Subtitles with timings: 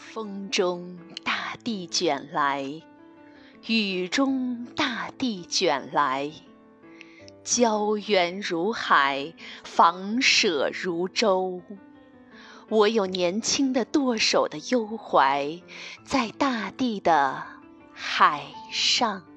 [0.00, 2.82] 风中大地卷来
[3.66, 6.32] 雨中大地卷来
[7.44, 11.60] 胶原如海房舍如舟。
[12.70, 15.60] 我有年轻的舵手的忧怀
[16.02, 17.44] 在大地的
[17.92, 19.29] 海上。